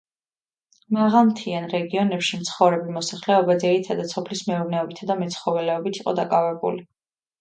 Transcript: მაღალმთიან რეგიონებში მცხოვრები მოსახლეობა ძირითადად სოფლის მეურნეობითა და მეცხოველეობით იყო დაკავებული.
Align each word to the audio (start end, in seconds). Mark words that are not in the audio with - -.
მაღალმთიან 0.95 1.67
რეგიონებში 1.73 2.39
მცხოვრები 2.39 2.95
მოსახლეობა 2.95 3.57
ძირითადად 3.65 4.11
სოფლის 4.15 4.43
მეურნეობითა 4.51 5.11
და 5.13 5.19
მეცხოველეობით 5.21 6.01
იყო 6.01 6.19
დაკავებული. 6.23 6.87